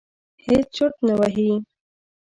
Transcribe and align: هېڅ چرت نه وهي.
هېڅ 0.45 0.65
چرت 0.75 0.95
نه 1.07 1.13
وهي. 1.19 1.49